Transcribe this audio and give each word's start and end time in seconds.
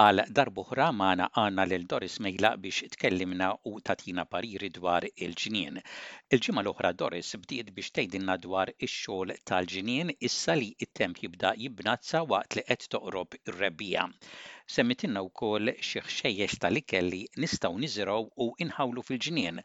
Għal 0.00 0.20
darbuħra 0.36 0.84
maħna 0.98 1.24
għanna 1.40 1.64
lil 1.70 1.82
Doris 1.92 2.14
Mejla 2.24 2.50
biex 2.66 2.86
tkellimna 2.94 3.48
u 3.70 3.80
tatina 3.88 4.22
pariri 4.34 4.70
dwar 4.76 5.04
il-ġinien. 5.26 5.74
Il-ġimma 6.36 6.62
l-oħra 6.64 6.92
Doris 7.02 7.32
bdiet 7.42 7.72
biex 7.78 7.90
tgħidilna 7.98 8.36
dwar 8.46 8.72
ix-xogħol 8.86 9.34
tal-ġinien 9.50 10.14
issa 10.28 10.56
li 10.56 10.70
it-temp 10.86 11.20
jibda 11.26 11.50
jibnazza 11.64 12.22
waqt 12.32 12.56
li 12.56 12.64
qed 12.70 12.86
toqrob 12.94 13.36
ir-rebbija. 13.42 14.06
Semmitinna 14.78 15.24
wkoll 15.28 15.74
xi 15.90 16.00
ħxejjex 16.06 16.62
tal-ikelli 16.64 17.20
nistgħu 17.44 17.84
niżraw 17.84 18.24
u 18.46 18.48
inħawlu 18.66 19.04
fil-ġinien. 19.10 19.60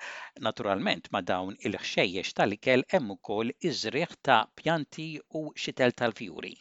Naturalment 0.50 1.08
ma 1.16 1.24
dawn 1.32 1.56
il-ħxejjex 1.64 2.36
tal-ikel 2.42 2.84
hemm 2.92 3.16
ukoll 3.16 3.56
iż 3.72 3.88
ta' 4.22 4.42
pjanti 4.64 5.08
u 5.32 5.48
xitel 5.56 5.96
tal-fjuri 5.96 6.56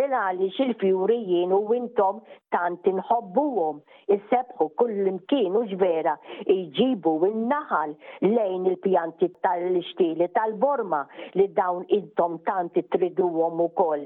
il-għalix 0.00 0.60
il-fjurijien 0.64 1.52
u 1.56 1.62
intom 1.76 2.22
tant 2.52 2.84
inħobbuhom 2.90 3.80
Issebħu 4.12 4.64
kull 4.76 5.06
imkien 5.08 5.54
u 5.56 5.60
ġvera 5.70 6.14
iġibu 6.52 7.12
il-naħal 7.28 7.94
lejn 8.26 8.66
il-pjanti 8.72 9.28
tal 9.44 9.76
ixtili 9.80 10.26
tal-borma 10.36 11.02
li 11.38 11.46
dawn 11.56 11.84
intom 11.96 12.38
tant 12.48 12.74
triduhom 12.92 13.62
u 13.64 13.68
koll. 13.78 14.02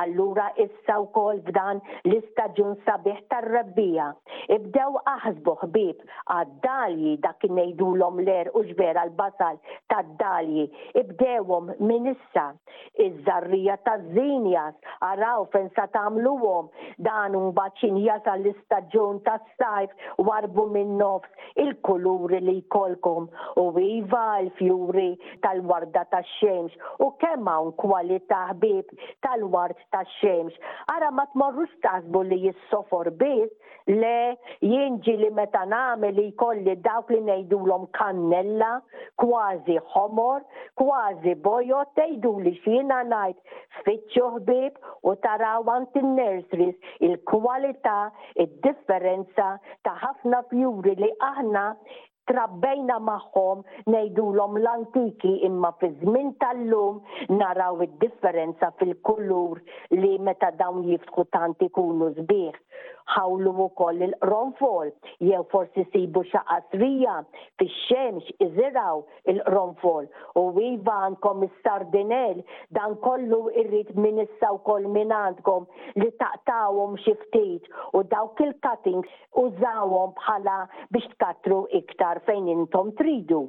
Allura 0.00 0.48
issa 0.64 0.96
u 1.04 1.10
koll 1.14 1.38
f'dan 1.46 1.78
l-istagġun 2.08 2.74
sabiħ 2.86 3.20
tar-rabbija. 3.30 4.08
Ibdew 4.56 4.98
aħzbu 5.12 5.54
ħbib 5.62 6.02
għad-dalji 6.34 7.14
dakin 7.28 7.54
nejdu 7.60 7.92
l-er 8.00 8.50
u 8.58 8.64
ġvera 8.72 9.06
l-basal 9.10 9.60
tad-dalji. 9.92 10.66
Ibdewom 11.04 11.70
minissa 11.84 12.48
iż-żarrija 13.06 13.78
taż-żinjas 13.86 14.80
naraw 15.24 15.44
fejn 15.52 15.68
sa 15.76 15.86
tagħmluhom 15.94 16.68
dan 17.06 17.34
un 17.38 17.50
baċin 17.56 17.96
jasal 18.04 18.42
l-istaġun 18.44 19.20
tas-sajf 19.26 19.92
warbu 20.26 20.66
minn 20.74 20.96
nofs 21.00 21.48
il-kuluri 21.64 22.40
li 22.46 22.56
jkolkom 22.62 23.28
u 23.60 23.64
iva 23.84 24.24
l-fjuri 24.42 25.08
tal-warda 25.44 26.04
tax-xemx 26.12 26.78
u 27.06 27.10
kemm 27.22 27.48
hawn 27.52 27.72
kwalità 27.80 28.42
ħbieb 28.52 28.92
tal-ward 29.24 29.78
tax-xemx. 29.94 30.58
Ara 30.94 31.10
ma 31.10 31.24
tmorrux 31.32 31.72
taħsbu 31.84 32.24
li 32.30 32.38
jissofor 32.48 33.12
biss 33.20 33.52
le 33.88 34.34
jinġi 34.64 35.16
li 35.22 35.30
meta 35.36 35.64
nagħmel 35.68 36.14
li 36.18 36.28
jkolli 36.32 36.76
dawk 36.84 37.12
li 37.14 37.20
ngħidulhom 37.26 37.88
kannella, 37.96 38.78
kważi 39.20 39.76
ħomor, 39.92 40.44
kważi 40.80 41.34
bojot, 41.44 41.90
tgħidu 41.98 42.32
li 42.46 42.54
xina 42.64 43.02
ngħid 43.10 43.60
fitxu 43.86 44.28
ħbieb 44.38 44.78
u 45.04 45.13
taraw 45.22 45.62
għant 45.68 45.98
il-nurseries 46.00 46.96
il-kwalità, 47.08 47.98
il-differenza 48.42 49.48
ta' 49.86 49.94
ħafna 50.02 50.40
fjuri 50.50 50.96
li 51.02 51.10
aħna 51.28 51.64
trabbejna 52.30 52.96
maħħom 53.04 53.62
nejdu 53.92 54.24
l-antiki 54.34 55.32
imma 55.48 55.70
fi 55.80 55.90
żmien 56.00 56.32
tal-lum 56.40 57.02
naraw 57.36 57.82
id-differenza 57.86 58.70
fil-kulur 58.80 59.60
li 59.98 60.14
meta 60.24 60.50
dawn 60.60 60.84
jiftħu 60.88 61.26
tant 61.36 61.66
ikunu 61.68 62.10
sbieħ 62.16 62.56
ħawlu 63.14 63.52
koll 63.78 64.00
il 64.06 64.14
ronfol 64.28 64.88
jew 65.26 65.42
forsi 65.52 65.82
sibu 65.92 66.22
xi 66.30 66.40
qasrija 66.48 67.14
fix-xemx 67.60 68.30
iżiraw 68.46 69.02
il 69.32 69.40
ronfol 69.54 70.06
u 70.40 70.42
iva 70.68 70.94
għandkom 71.02 71.44
is-sardinell 71.48 72.40
dan 72.78 72.94
kollu 73.06 73.40
irrit 73.62 73.90
minissa 74.06 74.50
u 74.56 74.60
wkoll 74.62 74.88
minantkom 74.94 75.22
għandkom 75.66 76.00
li 76.04 76.10
taqtawom 76.22 76.96
xi 77.04 77.14
ftit 77.24 77.68
u 77.98 78.02
dawk 78.14 78.40
il-cutting 78.46 79.04
użawhom 79.44 80.14
bħala 80.22 80.56
biex 80.96 81.10
tkatru 81.14 81.60
iktar 81.82 82.22
fejn 82.30 82.48
intom 82.56 82.94
tridu 83.02 83.42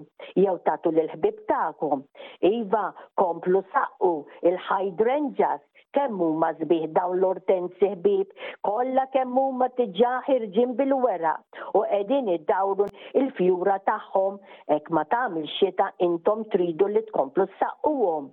jew 0.44 0.58
tatu 0.68 0.92
l 0.96 1.08
ħbib 1.16 1.40
tagħkom. 1.54 2.04
Iva 2.52 2.86
komplu 3.22 3.64
saqqu 3.74 4.12
il-hydrangeas 4.52 5.64
kemmu 5.96 6.28
ma 6.42 6.52
zbih 6.60 6.84
dawn 6.98 7.16
l-ortenzi 7.22 7.90
ħbib, 7.94 8.32
kolla 8.68 9.06
kemmu 9.16 9.46
ma 9.62 9.70
tiġaħir 9.80 10.46
ġim 10.58 10.74
bil-wera 10.82 11.34
u 11.82 11.86
edin 12.00 12.28
id-dawrun 12.36 12.92
il-fjura 13.22 13.80
taħħom 13.90 14.38
ek 14.80 14.92
ma 14.98 15.06
tamil 15.16 15.48
xieta 15.58 15.90
intom 16.10 16.44
tridu 16.56 16.92
li 16.96 17.06
tkomplu 17.10 17.48
s-saqquwom. 17.52 18.30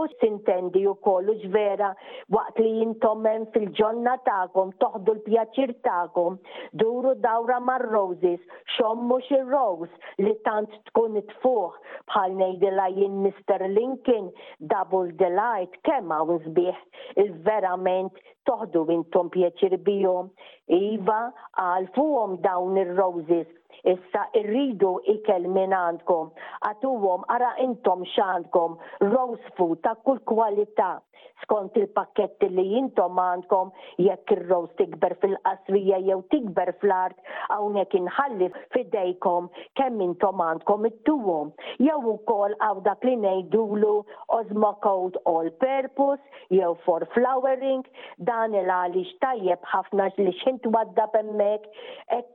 U 0.00 0.02
sintendi 0.22 0.82
u 0.90 0.94
kollu 1.06 1.34
ġvera 1.42 1.90
waqt 2.36 2.60
li 2.64 2.70
jintomen 2.80 3.44
fil-ġonna 3.54 4.14
ta'kom, 4.28 4.70
toħdu 4.84 5.14
l-pjaċir 5.16 5.72
ta'kom, 5.86 6.38
duru 6.82 7.12
dawra 7.26 7.58
mar 7.70 7.84
roses 7.94 8.44
xommu 8.76 9.18
xir-rose 9.28 10.24
li 10.26 10.34
tant 10.48 10.74
tkun 10.90 11.20
tfuħ 11.34 11.78
bħal 12.12 12.36
nejdila 12.42 12.88
jien 12.98 13.18
Mr. 13.26 13.66
Lincoln, 13.76 14.30
Double 14.74 15.12
Delight, 15.24 15.78
kemm 15.90 16.14
hawn 16.16 16.40
sbieħ 16.48 17.22
il-verament 17.24 18.20
toħdu 18.48 18.86
intom 18.96 19.28
pjaċir 19.34 19.76
bijom. 19.86 20.30
Iva, 20.78 21.22
għalfuhom 21.66 22.38
dawn 22.46 22.78
ir-roses 22.84 23.48
Issa 23.88 24.24
irridu 24.40 24.92
ikel 25.14 25.46
minn 25.56 25.72
għandkom. 25.76 26.30
Għatuhom 26.70 27.24
ara 27.36 27.52
intom 27.64 28.02
x'għandkom 28.08 28.76
rose 29.14 29.54
food 29.56 29.80
ta' 29.84 29.96
kull 30.04 30.20
kwalità 30.28 30.96
skont 31.40 31.72
il-pakketti 31.80 32.50
li 32.52 32.62
jintom 32.74 33.16
għandkom 33.20 33.70
jekk 34.04 34.32
ir-rose 34.34 34.74
tikber 34.76 35.14
fil-qasrija 35.22 35.98
jew 36.04 36.18
tikber 36.32 36.70
fl-art 36.82 37.16
hawnhekk 37.46 37.96
inħalli 37.96 38.48
fidejkom 38.74 39.48
kemm 39.80 40.02
intom 40.04 40.42
għandkom 40.46 40.84
ittuhom. 40.90 41.48
Jew 41.80 41.96
ukoll 42.12 42.52
għaw 42.66 42.82
dak 42.88 43.00
li 43.08 43.16
ngħidulu 43.22 43.94
Osmo 44.36 44.74
code 44.84 45.16
All 45.26 45.48
Purpose 45.62 46.20
jew 46.52 46.74
for 46.84 47.08
flowering 47.16 47.86
dan 48.28 48.54
il 48.60 48.68
għalix 48.76 49.16
tajjeb 49.24 49.64
ħafna 49.72 50.10
li 50.20 50.36
xint 50.44 50.68
wadda 50.76 51.08
bemmek 51.16 51.68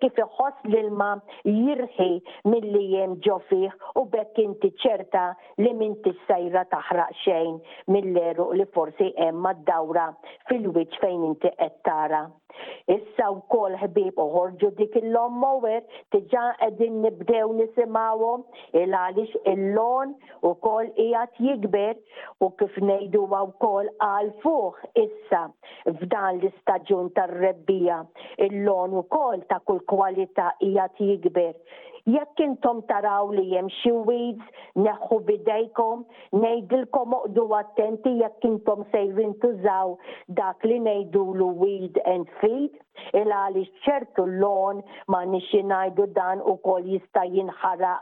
kif 0.02 0.18
iħoss 0.26 0.66
l-ilma 0.66 1.14
jirħi 1.44 2.08
mill-li 2.52 2.84
jem 2.94 3.16
ġofiħ 3.28 3.76
u 4.02 4.06
bekk 4.16 4.42
inti 4.46 4.70
ċerta 4.84 5.24
li 5.64 5.74
minti 5.82 6.14
sajra 6.28 6.64
taħraq 6.76 7.20
xejn 7.24 7.60
mill 7.96 8.12
leru 8.20 8.50
li 8.62 8.68
forsi 8.78 9.12
emma 9.30 9.54
d-dawra 9.60 10.08
fil-wiċ 10.52 11.00
fejn 11.04 11.28
inti 11.34 11.54
qed 11.60 11.82
tara. 11.90 12.24
Issa 12.96 13.26
u 13.34 13.40
kol 13.54 13.76
ħbib 13.82 14.20
uħorġu 14.24 14.68
dik 14.80 14.96
il-lom 15.02 15.40
mower 15.44 15.82
tiġa 16.16 16.44
għedin 16.68 17.00
nibdew 17.06 17.50
nisimawom 17.60 18.44
il-għalix 18.84 19.42
il-lon 19.54 20.14
u 20.50 20.54
kol 20.68 20.90
ijat 21.06 21.42
jikber 21.48 21.98
u 22.48 22.52
kif 22.62 22.78
nejdu 22.92 23.26
għaw 23.40 23.52
kol 23.66 23.90
għal 24.08 24.32
fuħ 24.46 24.86
issa 25.06 25.44
f'dan 25.96 26.42
l-istagġun 26.42 27.12
tar-rebbija. 27.20 28.02
Il-lon 28.48 28.96
u 29.02 29.06
kol 29.18 29.44
ta' 29.52 29.62
kull 29.68 29.84
kwalità 29.92 30.52
ijat 30.70 31.04
jikber 31.10 31.54
jekk 32.14 32.38
intom 32.46 32.80
taraw 32.90 33.26
li 33.36 33.46
jem 33.54 33.70
xi 33.80 33.92
weeds 34.08 34.66
neħħu 34.86 35.18
bidejkom, 35.30 36.04
nejdilkom 36.46 37.16
uqdu 37.20 37.46
attenti 37.62 38.16
jekk 38.22 38.50
intom 38.54 38.86
sejrin 38.94 39.34
tużaw 39.44 39.98
dak 40.42 40.60
li 40.70 40.78
nejdulu 40.90 41.50
weed 41.64 41.96
and 42.16 42.28
feed, 42.40 42.74
il 43.20 43.30
li 43.56 43.64
ċertu 43.86 44.26
l-lon 44.26 44.80
ma 45.14 45.24
nixi 45.28 45.62
najdu 45.64 46.08
dan 46.18 46.42
u 46.42 46.56
kol 46.66 46.86
jista 46.90 47.24
jinħara 47.28 47.96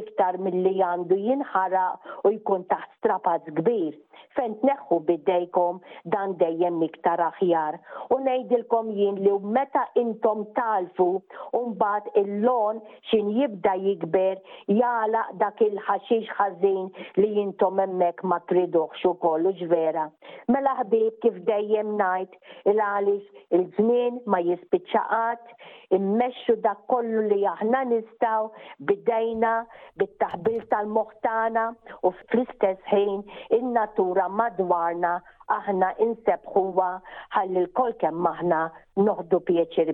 iktar 0.00 0.38
mill-li 0.42 0.76
għandu 0.82 1.18
jinħara 1.26 1.84
u 2.28 2.32
jkun 2.38 2.64
taħt 2.72 2.96
strapaz 2.98 3.48
kbir. 3.60 3.94
Fent 4.32 4.62
neħu 4.64 4.96
biddejkom 5.04 5.80
dan 6.08 6.32
dejjem 6.40 6.78
iktar 6.86 7.20
aħjar. 7.20 7.76
U 8.14 8.16
nejdilkom 8.24 8.88
jien 8.96 9.18
li 9.20 9.32
meta 9.56 9.82
intom 10.02 10.46
talfu 10.56 11.10
umbat 11.58 12.08
il-lon 12.16 12.80
xin 13.10 13.28
jibda 13.36 13.74
jikber 13.82 14.40
jala 14.72 15.26
dak 15.42 15.60
il-ħaxix 15.66 16.32
ħazin 16.38 16.88
li 17.20 17.32
jintom 17.40 17.82
emmek 17.84 18.24
ma 18.24 18.40
triduħx 18.48 19.04
u 19.10 19.14
kollu 19.20 19.52
ġvera. 19.60 20.06
Mela 20.48 20.78
ħbib 20.80 21.20
kif 21.26 21.36
dejjem 21.50 21.92
najt 22.00 22.38
il-għalix 22.70 23.44
il-żmien 23.58 24.22
ma 24.32 24.40
jispiċċaqat, 24.46 25.50
immexxu 25.96 26.54
da 26.66 26.72
kollu 26.92 27.24
li 27.32 27.38
aħna 27.50 27.82
nistaw 27.90 28.48
bidejna 28.90 29.50
bit-taħbil 30.02 30.62
tal-moħtana 30.72 31.66
u 32.10 32.14
fl-istess 32.22 32.92
ħin 32.94 33.20
in-natura 33.58 34.30
madwarna 34.40 35.12
aħna 35.58 35.92
insebħuwa 36.08 36.90
ħalli 37.36 37.64
l-kol 37.66 37.98
kemm 38.06 38.32
aħna 38.36 38.62
noħdu 39.10 39.44
pieċir 39.52 39.92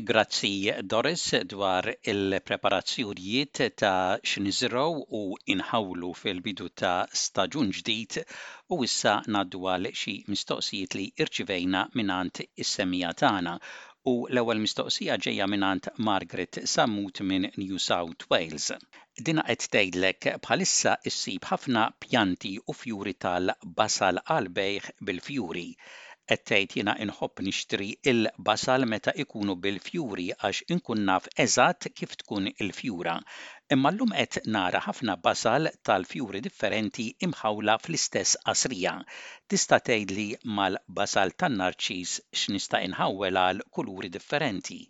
Grazzi 0.00 0.70
Doris 0.86 1.24
dwar 1.44 1.82
il-preparazzjonijiet 2.10 3.70
ta' 3.80 4.20
x'niżraw 4.32 4.92
u 5.20 5.22
inħawlu 5.54 6.10
fil-bidu 6.20 6.68
ta' 6.82 7.06
staġun 7.22 7.72
ġdid 7.78 8.18
u 8.76 8.78
issa 8.88 9.16
naddu 9.36 9.64
għal 9.72 9.90
xi 10.02 10.14
mistoqsijiet 10.34 10.94
li 10.98 11.08
irċivejna 11.24 11.82
minant 11.98 12.42
is-semija 12.46 13.10
tagħna. 13.24 13.56
U 14.12 14.14
l-ewwel 14.30 14.62
mistoqsija 14.68 15.18
ġejja 15.26 15.50
minant 15.56 15.90
Margaret 16.10 16.60
Sammut 16.76 17.24
minn 17.32 17.50
New 17.64 17.82
South 17.88 18.30
Wales. 18.30 18.70
Dina 19.30 19.42
qed 19.50 19.66
tgħidlek 19.74 20.32
bħalissa 20.46 20.94
issib 21.10 21.50
ħafna 21.50 21.88
pjanti 22.06 22.54
u 22.62 22.78
fjuri 22.84 23.18
tal-basal 23.26 24.22
għalbejħ 24.28 24.92
bil-fjuri 25.10 25.66
Qed 26.30 26.52
jina 26.76 26.94
inħob 27.02 27.04
inħobb 27.04 27.42
nixtri 27.44 27.84
il-basal 28.10 28.84
meta 28.94 29.12
ikunu 29.22 29.54
bil-fjuri 29.66 30.26
għax 30.48 30.66
inkun 30.76 31.04
naf 31.10 31.28
eżat 31.44 31.86
kif 32.00 32.12
tkun 32.22 32.50
il-fjura. 32.64 33.14
Imma 33.76 33.92
llum 33.96 34.12
qed 34.18 34.42
nara 34.56 34.82
ħafna 34.88 35.16
basal 35.28 35.70
tal-fjuri 35.90 36.44
differenti 36.48 37.08
imħawla 37.28 37.78
fl-istess 37.86 38.40
qasrija. 38.44 38.94
Tista' 39.46 39.80
tgħidli 39.88 40.28
mal-basal 40.60 41.32
tan-narċis 41.44 42.20
x'nista' 42.42 42.82
inħawwel 42.90 43.42
għal 43.46 43.66
kuluri 43.78 44.12
differenti. 44.18 44.82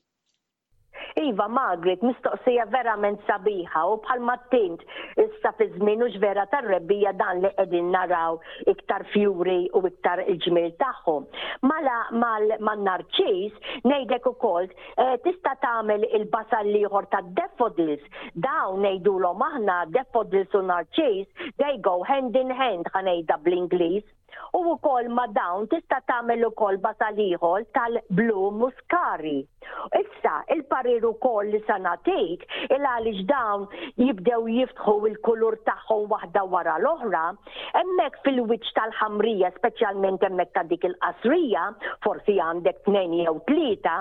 Iva 1.27 1.49
Margaret, 1.51 2.01
mistoqsija 2.07 2.65
verament 2.71 3.19
sabiħa 3.29 3.81
u 3.93 3.97
bħalma 4.05 4.35
tint 4.53 4.83
issa 5.23 5.51
fi 5.59 5.67
żmien 5.77 6.05
u 6.05 6.09
vera 6.25 6.45
tar-rebbija 6.53 7.13
dan 7.23 7.41
li 7.43 7.51
qegħdin 7.57 7.89
naraw 7.95 8.39
iktar 8.73 9.05
fjuri 9.15 9.57
u 9.75 9.83
iktar 9.91 10.23
il-ġmil 10.27 10.69
tagħhom. 10.83 11.27
Mala 11.71 11.97
mal-narċis 12.21 13.81
ngħidlek 13.87 14.31
ukoll 14.33 14.69
eh, 14.71 15.17
tista' 15.27 15.57
tagħmel 15.67 16.07
il-basal 16.21 16.71
liħor 16.79 17.11
ta' 17.17 17.25
defodils 17.41 18.23
Dawn 18.47 18.85
ngħidulhom 18.87 19.43
aħna 19.51 19.81
defodils 19.99 20.55
u 20.55 20.63
narċis 20.71 21.49
they 21.65 21.75
go 21.89 21.99
hand 22.13 22.39
in 22.45 22.55
hand 22.63 22.95
ħanejda 22.95 23.43
bl-Ingliż. 23.43 24.07
U 24.53 24.63
wkoll 24.75 25.09
ma 25.17 25.25
dawn 25.37 25.67
tista' 25.73 25.99
tagħmel 26.11 26.43
ukoll 26.49 26.79
basaliħol 26.85 27.65
tal-blu 27.77 28.45
muskari. 28.61 29.41
Issa 29.99 30.33
il-parir 30.55 31.05
ukoll 31.05 31.51
li 31.53 31.61
sanatik 31.69 32.45
il 32.75 32.87
għaliex 32.91 33.23
dawn 33.29 33.67
jibdew 34.01 34.47
jiftħu 34.57 34.95
il-kulur 35.11 35.59
tagħhom 35.69 36.07
waħda 36.13 36.45
wara 36.55 36.77
l-oħra, 36.83 37.23
hemmhekk 37.81 38.23
fil-wiċċ 38.27 38.77
tal-ħamrija, 38.79 39.53
speċjalment 39.61 40.25
hemmhekk 40.27 40.55
ta' 40.59 40.65
dik 40.73 40.87
il-qasrija, 40.91 41.67
forsi 42.07 42.39
għandek 42.49 42.83
tnejn 42.89 43.17
jew 43.23 43.37
tlieta, 43.51 43.97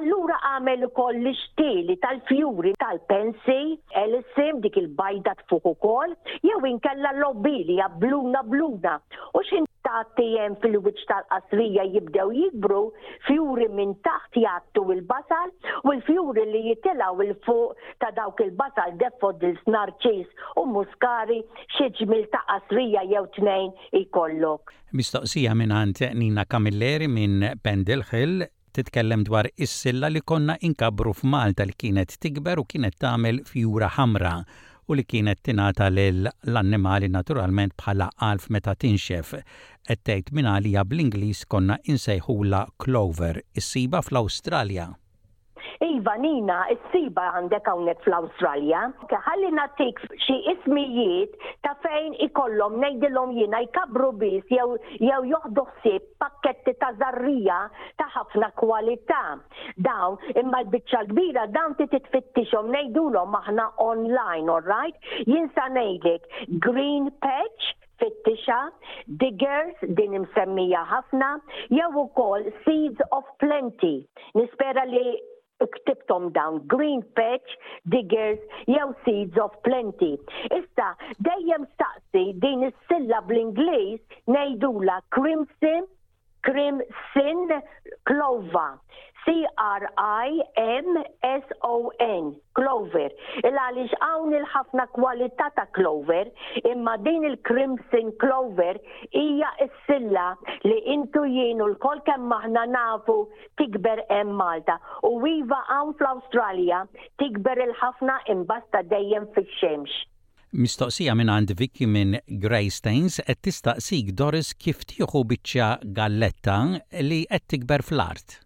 allura 0.00 0.38
għamel 0.50 0.88
ukoll 0.90 1.18
l-ixtieli 1.22 1.98
tal-fjuri 2.04 2.74
tal-pensi, 2.82 3.60
elisim 4.04 4.60
dik 4.66 4.78
il-bajda 4.82 5.36
tfuq 5.44 5.70
kol, 5.86 6.16
jew 6.42 6.60
inkella 6.74 7.14
l 7.20 7.30
obili 7.30 7.78
bluna 8.02 8.42
bluna. 8.48 8.98
U 9.34 9.40
xin 9.46 9.63
tagħti 9.86 10.24
hemm 10.40 10.56
fil-wiċċ 10.62 11.06
tal-qasrija 11.10 11.84
jibdew 11.94 12.32
jikbru, 12.38 12.80
fjuri 13.28 13.66
minn 13.76 13.92
taħt 14.06 14.40
jattu 14.44 14.84
il-basal 14.94 15.52
u 15.84 15.92
l-fjuri 15.96 16.46
li 16.50 16.62
jitilaw 16.70 17.20
il 17.26 17.34
fuq 17.46 17.92
ta' 18.02 18.12
dawk 18.16 18.40
il-basal 18.46 18.96
defod 19.02 19.44
il-snarċis 19.50 20.58
u 20.62 20.66
muskari 20.74 21.40
xi 21.76 22.24
ta' 22.34 22.42
qasrija 22.50 23.04
jew 23.12 23.24
tnejn 23.36 23.72
ikollok. 24.02 24.72
Mistoqsija 24.94 25.54
minn 25.58 25.72
għant 25.74 26.02
Nina 26.14 26.44
Kamilleri 26.46 27.08
minn 27.08 27.40
Pendilħil, 27.64 28.12
Hill 28.12 28.48
titkellem 28.74 29.22
dwar 29.26 29.46
is-silla 29.56 30.08
li 30.10 30.20
konna 30.22 30.56
inkabru 30.66 31.12
f'Malta 31.14 31.64
li 31.66 31.74
kienet 31.78 32.14
tikber 32.22 32.58
u 32.62 32.64
kienet 32.68 32.96
tagħmel 33.02 33.42
fjura 33.48 33.90
ħamra 33.98 34.36
u 34.86 34.94
li 34.96 35.04
kienet 35.10 35.40
tinata 35.46 35.86
l-annimali 35.92 37.08
naturalment 37.12 37.76
bħala 37.78 38.08
alf 38.28 38.50
meta 38.56 38.74
tinxef. 38.84 39.32
Ettejt 39.94 40.32
minna 40.38 40.58
li 40.64 40.74
bl-Inglis 40.92 41.44
konna 41.54 41.78
insejħula 41.94 42.66
Clover, 42.84 43.40
is-siba 43.54 44.02
fl 44.08 44.22
australia 44.24 44.90
Iva 45.82 46.14
Nina, 46.18 46.64
s-siba 46.74 47.24
għandek 47.38 47.66
hawnhekk 47.70 48.04
fl-Awstralja. 48.06 48.82
Ħalli 49.26 49.50
natik 49.56 49.98
xi 50.22 50.36
ismijiet 50.54 51.34
ta' 51.64 51.74
fejn 51.82 52.14
ikollhom 52.28 52.76
ngħidilhom 52.78 53.32
jina 53.38 53.60
jkabru 53.66 54.12
biss 54.20 54.52
jew 54.54 54.76
jew 55.00 55.18
joħdu 55.32 55.66
ħsieb 55.72 56.06
pakketti 56.22 56.76
ta' 56.82 56.92
żarrija 57.00 57.58
ta' 58.00 58.08
ħafna 58.14 58.52
kwalità. 58.60 59.22
Dawn 59.88 60.16
imma 60.44 60.62
l-biċċa 60.64 61.02
kbira 61.10 61.48
dawn 61.56 61.76
ti 61.80 61.88
titfittixhom 61.94 62.70
ngħidulhom 62.74 63.38
aħna 63.42 63.68
online, 63.88 64.46
all 64.48 64.62
right? 64.62 64.94
Jinsa 65.26 65.68
ngħidlek 65.74 66.60
Green 66.68 67.10
Patch 67.22 67.72
fittisha, 68.02 68.62
diggers 69.22 69.84
din 69.96 70.16
imsemmija 70.18 70.80
ħafna, 70.90 71.36
jew 71.70 71.90
ukoll 72.04 72.48
seeds 72.64 72.98
of 73.14 73.24
plenty. 73.42 74.00
Nispera 74.34 74.82
li 74.90 75.06
ktibtom 75.62 76.32
dawn 76.32 76.66
green 76.66 77.00
patch, 77.16 77.50
diggers, 77.88 78.38
jew 78.66 78.88
seeds 79.04 79.36
of 79.38 79.50
plenty. 79.62 80.14
Issa, 80.58 80.88
dejjem 81.26 81.64
staqsi 81.74 82.24
din 82.42 82.66
is-silla 82.70 83.18
bl-Ingliż 83.28 84.00
ngħidula 84.34 84.96
crimson 85.18 85.88
Krim 86.44 86.80
Sin 87.14 87.48
Clover. 88.08 88.78
C-R-I-M-S-O-N, 89.24 92.20
Clover. 92.60 93.08
Il-għalix 93.40 93.94
għawn 94.06 94.34
il-ħafna 94.38 94.84
kwalità 94.98 95.46
ta' 95.56 95.64
Clover, 95.78 96.28
imma 96.72 96.98
din 97.06 97.24
il-Crimson 97.30 98.10
Clover 98.20 98.76
hija 99.22 99.54
s-silla 99.70 100.26
li 100.68 100.76
intu 100.98 101.24
jienu 101.24 101.70
l-kol 101.70 102.04
kemm 102.10 102.28
maħna 102.34 102.66
nafu 102.76 103.16
tikber 103.62 104.04
hemm 104.12 104.36
Malta. 104.42 104.76
U 105.08 105.16
iva 105.32 105.62
hawn 105.72 105.96
fl-Awstralja 106.02 106.84
tikber 107.24 107.64
il-ħafna 107.70 108.20
imbasta 108.36 108.84
dejjem 108.92 109.30
fix-xemx. 109.38 110.02
Mistoqsija 110.62 111.14
minn 111.18 111.30
għand 111.36 111.50
Vicky 111.60 111.86
minn 111.94 112.14
Stains 112.74 113.16
qed 113.26 113.40
tistaqsik 113.46 114.12
Doris 114.20 114.52
kif 114.62 114.86
tieħu 114.92 115.24
biċċa 115.34 115.72
galletta 116.00 116.60
li 117.10 117.22
qed 117.32 117.48
tikber 117.50 117.82
fl-art. 117.82 118.43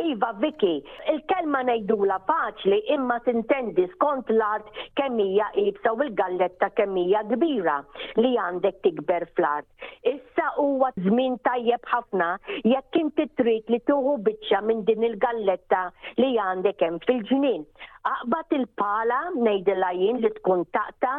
Iva, 0.00 0.32
Viki, 0.40 0.80
il-kelma 1.12 1.60
nejdula 1.68 2.18
faċli 2.28 2.78
imma 2.96 3.18
tintendi 3.26 3.84
skont 3.94 4.30
l-art 4.32 4.70
kemija 4.96 5.50
ibsa 5.60 5.92
u 5.96 6.00
il-galletta 6.06 6.70
kemija 6.78 7.20
kbira 7.32 7.76
li 8.22 8.32
għandek 8.46 8.80
tikber 8.86 9.28
fl-art. 9.36 9.68
Issa 10.14 10.48
huwa 10.62 10.90
żmien 11.04 11.36
tajjeb 11.46 11.84
ħafna 11.92 12.30
jekk 12.64 13.00
inti 13.02 13.28
trid 13.40 13.70
li 13.74 13.82
tuħu 13.90 14.16
biċċa 14.28 14.62
minn 14.70 14.86
din 14.88 15.04
il-galletta 15.10 15.84
li 16.20 16.32
għandek 16.46 16.84
hemm 16.86 17.02
fil-ġnien. 17.04 17.66
Aqbat 18.08 18.54
il-pala 18.56 19.18
nejdila 19.36 19.90
jien 19.98 20.22
li 20.24 20.30
tkun 20.38 20.62
taqta, 20.72 21.18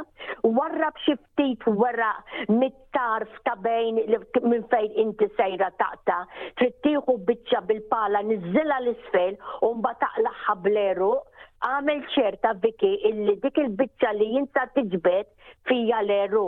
warrab 0.58 0.98
xi 1.06 1.14
ftit 1.20 1.68
wara 1.78 2.16
mit 2.56 2.81
tarf 2.96 3.36
ta' 3.48 3.56
bejn 3.66 4.00
minn 4.52 4.66
fejn 4.74 4.96
inti 5.04 5.28
sejra 5.38 5.70
taqta, 5.82 6.18
trid 6.60 6.78
tieħu 6.88 7.16
biċċa 7.30 7.62
bil-pala 7.70 8.24
niżilla 8.32 8.80
l-isfel 8.84 9.38
u 9.68 9.74
mbagħad 9.80 10.00
taqlaħħa 10.06 10.56
bleru, 10.68 11.12
għamel 11.70 12.04
ċerta 12.16 12.56
viki 12.64 12.92
illi 13.10 13.38
dik 13.46 13.62
il-biċċa 13.66 14.14
li 14.20 14.30
jinsa 14.36 14.68
tiġbed 14.76 15.36
fija 15.70 16.02
l-eru. 16.06 16.48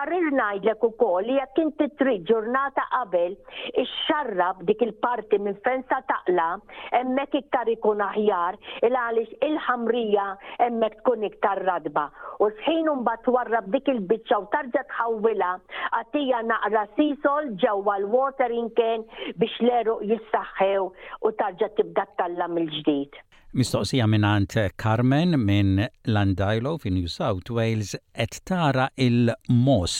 Parrir 0.00 0.24
ngħidlek 0.32 0.84
ukoll 0.86 1.24
li 1.28 1.34
jekk 1.38 1.58
inti 1.68 1.86
tri 2.00 2.12
ġurnata 2.28 2.84
qabel 2.92 3.34
ix-xarrab 3.82 4.62
dik 4.70 4.84
il-parti 4.86 5.38
minn 5.46 5.58
fensa 5.66 5.98
taqla 6.12 6.46
hemmhekk 6.94 7.36
iktar 7.42 7.68
ikun 7.74 8.00
aħjar 8.06 8.56
il 8.88 8.96
għaliex 9.02 9.36
il-ħamrija 9.48 10.24
hemmhekk 10.54 11.02
tkun 11.02 11.26
iktar 11.28 11.60
radba. 11.68 12.06
U 12.44 12.48
sħin 12.62 12.88
mbagħad 13.02 13.26
twarrab 13.28 13.68
dik 13.76 13.92
il-biċċa 13.98 14.40
u 14.40 14.48
tarġa' 14.56 14.88
tħawwila 14.94 15.52
għatija 15.90 16.42
naqra 16.52 16.86
sisol 16.96 17.52
ġewwa 17.66 17.98
l-watering 18.00 18.70
inken 18.70 19.04
biex 19.44 19.60
l-eruq 19.66 20.06
jissaħħew 20.14 20.88
u 21.28 21.34
tarġa' 21.42 21.74
tibda 21.82 22.08
talla 22.22 22.48
mill-ġdid. 22.56 23.26
Mistoqsija 23.52 24.06
minnant 24.06 24.52
Carmen 24.78 25.32
minn 25.46 25.88
Landajlo 26.06 26.76
fi 26.80 26.90
New 26.94 27.08
South 27.08 27.50
Wales 27.50 27.96
et 28.14 28.38
tara 28.46 28.84
il-mos 29.08 29.96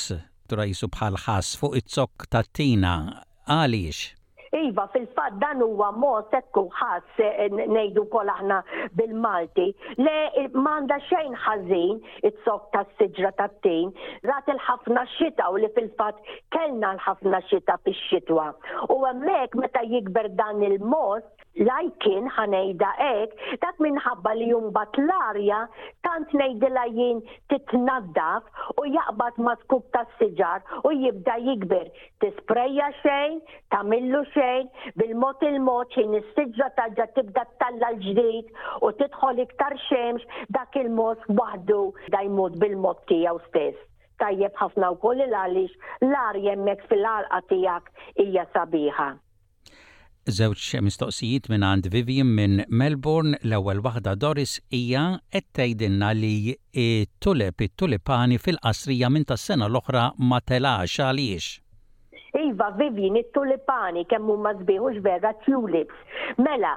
tura 0.48 0.68
jisu 0.70 0.86
bħal 0.98 1.18
ħas 1.24 1.50
fuq 1.62 1.80
it-zok 1.82 2.28
tat-tina. 2.30 2.94
Iva, 4.70 4.86
fil-fat 4.94 5.34
dan 5.42 5.58
huwa 5.66 5.88
mod 5.98 6.28
sekku 6.30 6.62
ħass 6.78 7.18
eh, 7.26 7.48
ngħidu 7.50 8.04
kol 8.12 8.28
aħna 8.32 8.58
bil-Malti. 8.98 9.66
Le 10.06 10.12
eh, 10.42 10.46
m'għandha 10.46 10.98
xejn 11.08 11.34
ħażin 11.44 11.98
it-sok 12.30 12.68
tas-siġra 12.76 13.32
tat-tejn, 13.40 13.90
rat 14.30 14.50
il-ħafna 14.54 15.02
xita 15.16 15.48
u 15.50 15.58
li 15.58 15.70
fil-fat 15.74 16.20
kellna 16.54 16.92
l-ħafna 16.96 17.42
xita 17.48 17.78
fix-xitwa. 17.88 18.46
U 18.94 19.00
hemmhekk 19.10 19.58
meta 19.64 19.82
jikber 19.90 20.30
dan 20.38 20.62
il-mod, 20.70 21.26
lajkin 21.66 22.30
ħanejda 22.36 22.92
ek, 23.08 23.34
dak 23.64 23.82
minħabba 23.82 24.36
li 24.38 24.52
jumbat 24.52 25.00
l-arja, 25.02 25.64
tant 26.06 26.30
nejdila 26.38 26.86
jien 26.94 27.24
titnaddaf 27.50 28.70
u 28.78 28.86
jaqbat 28.94 29.42
ma 29.46 29.56
ta' 29.70 29.82
tas 29.98 30.14
siġar 30.22 30.62
u 30.86 30.94
jibda 30.94 31.40
jikber. 31.48 31.88
Tispreja 32.22 32.92
xejn, 33.00 33.40
tamillu 33.74 34.20
xejn, 34.34 34.59
xejn 34.64 34.96
bil-mod 35.00 35.40
il-mod 35.46 35.92
xejn 35.94 36.16
is-siġġa 36.18 36.66
tibda 37.18 37.44
talla 37.62 37.90
l-ġdid 37.94 38.50
u 38.84 38.88
tidħol 39.00 39.40
iktar 39.44 39.74
xemx 39.88 40.24
dak 40.56 40.76
il-mod 40.82 41.20
waħdu 41.40 41.80
da 42.14 42.22
jmod 42.26 42.58
bil-mod 42.64 42.98
tiegħu 43.12 43.40
stess. 43.48 43.76
Tajjeb 44.20 44.54
ħafna 44.60 44.90
wkoll 44.98 45.22
il-għaliex 45.24 45.72
l-ar 46.08 46.36
jemmek 46.44 46.82
fil-għalqa 46.90 47.38
tiegħek 47.48 47.86
hija 48.26 48.42
sabiħa. 48.52 49.08
Żewġ 50.28 50.66
mistoqsijiet 50.84 51.46
minn 51.48 51.64
għand 51.64 51.88
Vivian 51.94 52.28
minn 52.36 52.58
Melbourne, 52.68 53.38
l-ewwel 53.40 53.80
waħda 53.86 54.12
Doris 54.20 54.58
hija 54.76 55.06
qed 55.32 55.48
tgħidilna 55.56 56.12
li 56.18 56.52
tulep 57.18 57.64
it-tulipani 57.66 58.36
fil-qasrija 58.38 59.08
minn 59.10 59.24
tas-sena 59.32 59.70
l-oħra 59.72 60.10
ma 60.20 60.42
telax 60.44 61.00
għaliex. 61.06 61.48
Iva, 62.38 62.70
Vivin, 62.78 63.16
it-tulipani 63.22 64.04
kemm 64.10 64.30
huma 64.30 64.54
zbiħux 64.60 65.02
vera 65.06 65.32
tulips. 65.46 65.96
Mela, 66.38 66.76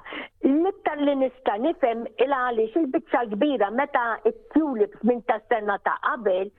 l-iktar 0.50 1.02
li 1.06 1.16
nista' 1.22 1.58
nifhem 1.66 2.06
il-għaliex 2.26 2.82
il-biċċa 2.82 3.26
kbira 3.36 3.70
meta 3.80 4.08
it-tulips 4.30 5.02
minn 5.04 5.24
ta' 5.30 5.40
sena 5.48 5.78
ta' 5.86 6.00
qabel 6.08 6.50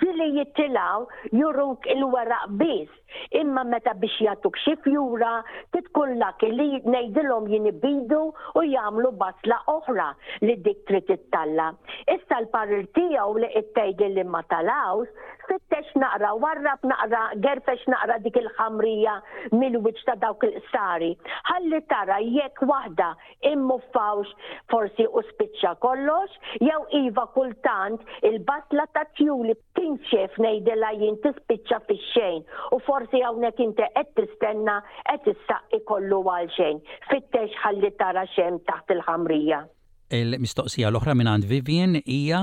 ġili 0.00 0.24
jittilaw 0.38 1.02
jurruk 1.36 1.84
il-waraq 1.94 2.46
bis. 2.60 2.88
Imma 3.38 3.60
meta 3.68 3.92
biex 3.92 4.14
jatuk 4.24 4.56
xi 4.56 4.72
fjura, 4.86 5.34
titkullak 5.76 6.40
li 6.48 6.78
nejdilom 6.88 7.50
jinibidu 7.52 8.22
u 8.56 8.62
jamlu 8.64 9.10
basla 9.20 9.58
oħra 9.74 10.08
li 10.46 10.56
dik 10.64 10.86
trid 10.88 11.10
tittalla. 11.10 11.70
Issa 12.08 12.40
l-parir 12.40 12.88
tiegħu 12.96 13.44
li 13.44 13.52
it 13.60 13.74
tgħidil 13.76 14.16
li 14.16 14.24
ma 14.24 14.40
fittex 15.48 15.86
naqra, 16.00 16.28
warrab 16.42 16.80
naqra, 16.92 17.20
gerfex 17.44 17.86
naqra 17.92 18.16
dik 18.26 18.38
il-ħamrija 18.40 19.14
mill-wiċ 19.60 20.04
ta' 20.08 20.14
dawk 20.24 20.46
il-sari. 20.48 21.08
Ħalli 21.48 21.80
tara 21.92 22.18
jekk 22.26 22.64
waħda 22.72 23.08
immuffawx 23.52 24.30
forsi 24.74 25.06
u 25.08 25.24
spiċċa 25.30 25.72
kollox, 25.86 26.38
jew 26.68 26.80
iva 27.02 27.26
kultant 27.38 28.06
il-batla 28.30 28.86
ta' 28.98 29.06
tjuli 29.18 29.56
tinxef 29.80 30.38
nejdela 30.46 30.92
jien 31.02 31.18
tispiċċa 31.26 31.82
fix-xejn 31.88 32.40
u 32.76 32.80
forsi 32.88 33.24
hawnhekk 33.26 33.66
inte 33.66 33.90
qed 33.98 34.14
tistenna 34.20 34.78
qed 35.10 35.30
issaqi 35.34 35.82
kollu 35.92 36.24
għal 36.36 36.50
xejn. 36.58 36.82
Fittex 37.10 37.54
ħalli 37.64 37.92
tara 38.02 38.26
xem 38.34 38.58
taħt 38.70 38.96
il-ħamrija 38.98 39.62
il-mistoqsija 40.16 40.90
l-oħra 40.90 41.14
minn 41.16 41.30
għand 41.30 41.48
Vivien 41.52 41.96
hija 42.02 42.40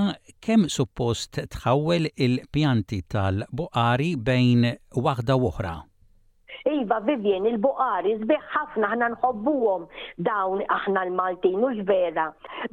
kemm 0.48 0.66
suppost 0.74 1.42
tħawel 1.54 2.10
il-pjanti 2.16 3.04
tal-buqari 3.16 4.12
bejn 4.32 4.72
waħda 5.10 5.40
u 5.46 5.52
oħra. 5.54 5.76
Iva, 6.68 7.00
Vivien, 7.06 7.46
il-Buqari, 7.48 8.16
sbiħ 8.24 8.44
ħafna 8.54 8.90
ħna 8.94 9.10
nħobbuhom 9.16 9.86
dawn 10.28 10.64
aħna 10.76 11.04
l-Maltin 11.08 11.64
u 11.64 11.70
ġvera. 11.80 12.26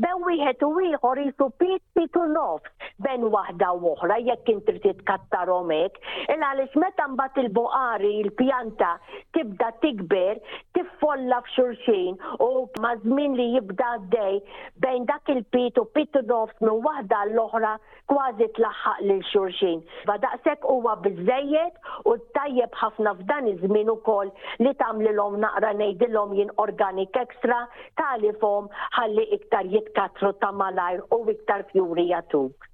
Ben 0.03 0.23
wieħed 0.27 0.65
u 0.67 0.73
ieħor 0.89 1.21
jisu 1.23 1.49
pit 1.61 1.83
pitu 1.99 2.25
nofs 2.33 2.91
ben 3.05 3.27
waħda 3.33 3.71
u 3.79 3.93
oħra 3.95 4.19
jekk 4.19 4.55
inti 4.57 4.93
kattarhom 5.11 5.71
hekk. 5.77 6.01
Il 6.35 6.43
għaliex 6.51 6.75
meta 6.83 7.07
mbagħad 7.13 7.45
il-Buqari 7.45 8.13
il-pjanta 8.25 8.95
tibda 9.37 9.71
tikber, 9.85 10.41
tiffolla 10.77 11.41
f'xulxin 11.47 12.19
u 12.47 12.51
ma' 12.83 12.97
żmien 13.05 13.37
li 13.39 13.49
jibda 13.57 13.95
dej 14.13 14.41
bejn 14.85 15.07
dak 15.11 15.31
il 15.37 15.45
pitu 15.55 15.87
u 15.87 15.91
pitu 15.97 16.25
nofs 16.27 16.59
minn 16.65 16.83
waħda 16.85 17.23
l-oħra 17.31 17.77
kważi 18.11 18.51
tlaħħaq 18.59 19.03
lil 19.07 19.23
xulxin. 19.31 19.81
daqshekk 20.17 20.65
huwa 20.65 20.97
biżejjed 21.05 22.07
u 22.09 22.17
tajjeb 22.35 22.75
ħafna 22.81 23.13
f'dan 23.21 23.49
iż-żmien 23.53 23.76
min 23.77 23.91
ukoll 23.93 24.31
li 24.67 24.71
tagħmlilhom 24.83 25.35
naqra 25.43 25.73
ngħidilhom 25.81 26.33
jien 26.39 26.55
organic 26.65 27.21
extra 27.25 27.59
talifhom 28.03 28.71
ħalli 28.99 29.27
iktar 29.39 29.71
jitkatru 29.77 30.33
ta' 30.47 30.55
malajr 30.65 31.05
u 31.19 31.21
iktar 31.37 31.69
fjuri 31.75 32.11
jatuk. 32.15 32.71